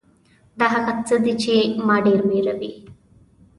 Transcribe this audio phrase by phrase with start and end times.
[0.59, 1.53] دا هغه څه دي چې
[1.87, 2.71] ما ډېر وېروي.